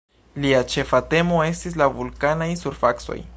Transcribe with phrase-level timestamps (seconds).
[0.45, 3.21] Lia ĉefa temo estis la vulkanaj surfacoj.